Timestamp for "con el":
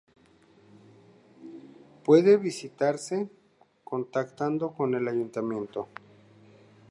4.73-5.07